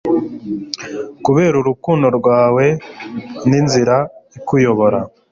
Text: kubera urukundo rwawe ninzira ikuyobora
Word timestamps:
kubera 1.25 1.55
urukundo 1.61 2.07
rwawe 2.17 2.65
ninzira 3.47 3.95
ikuyobora 4.37 4.99